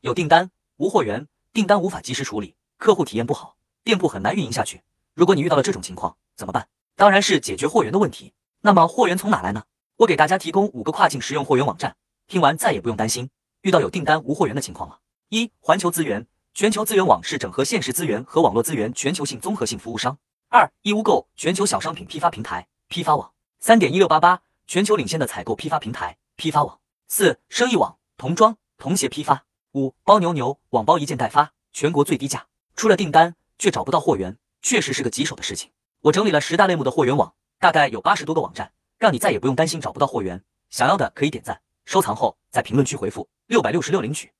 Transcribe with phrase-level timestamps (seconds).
[0.00, 4.82] 有订单无货源，订单无法及时处理，客户体验不好，店铺很难运营下去。
[5.12, 6.68] 如果你遇到了这种情况，怎么办？
[6.94, 8.32] 当然是解决货源的问题。
[8.60, 9.64] 那么货源从哪来呢？
[9.96, 11.96] 我给大家提供五个跨境实用货源网站，
[12.28, 13.28] 听完再也不用担心
[13.62, 15.00] 遇到有订单无货源的情况了。
[15.30, 16.24] 一、环球资源，
[16.54, 20.16] 全球资源网是整合现实资源和网络资源全球性综合性服务商。
[20.48, 23.32] 二、义乌购，全球小商品批发平台、批发网。
[23.58, 26.78] 三点一六八八，全球领先的采购批发平台、批发网。
[27.08, 29.44] 四、生意网，童装、童鞋批发。
[29.72, 32.46] 五、包牛牛，网包一件代发，全国最低价。
[32.74, 35.70] 出了订单却找不到货源，确实是个棘手的事情。
[36.00, 40.42] 我整理了十大类目的货源网，大概有八十多个网站，让你再也不用担心找不到货源。
[40.70, 44.32] 想要的可以点赞、收藏后，在评论区回复六百六十六领取。